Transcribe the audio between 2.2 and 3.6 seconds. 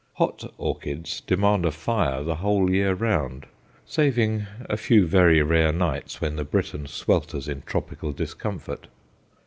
the whole year round